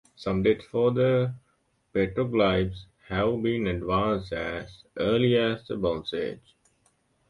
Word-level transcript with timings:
Some 0.15 0.41
dates 0.41 0.65
for 0.65 0.89
the 0.89 1.35
petroglyphs 1.93 2.85
have 3.07 3.43
been 3.43 3.67
advanced 3.67 4.33
as 4.33 4.83
early 4.97 5.37
as 5.37 5.67
the 5.67 5.77
Bronze 5.77 6.11
Age. 6.15 6.55